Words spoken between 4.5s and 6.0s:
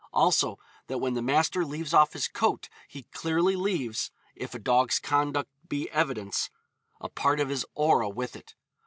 a dog's conduct be